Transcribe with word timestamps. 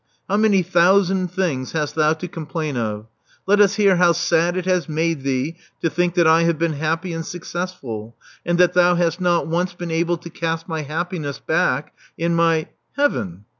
How 0.27 0.35
many 0.35 0.63
thousand 0.63 1.27
things 1.27 1.73
hast 1.73 1.93
thou 1.93 2.13
to 2.13 2.27
complain 2.27 2.75
of? 2.75 3.05
Let 3.45 3.59
us 3.61 3.75
hear 3.75 3.97
how 3.97 4.13
sad 4.13 4.57
it 4.57 4.65
has 4.65 4.89
made 4.89 5.21
thee 5.21 5.57
to 5.83 5.91
think 5.91 6.15
that 6.15 6.25
I 6.25 6.41
have 6.41 6.57
been 6.57 6.73
happy 6.73 7.13
and 7.13 7.23
successful, 7.23 8.15
and 8.43 8.57
that 8.57 8.73
thou 8.73 8.95
hast 8.95 9.21
not 9.21 9.45
once 9.45 9.75
been 9.75 9.91
able 9.91 10.17
to 10.17 10.31
cast 10.31 10.67
my 10.67 10.81
happiness 10.81 11.37
back 11.37 11.93
in 12.17 12.33
my— 12.33 12.69
Heaven! 12.93 13.45